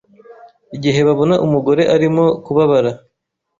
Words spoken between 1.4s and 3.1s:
umugore arimo kubabara,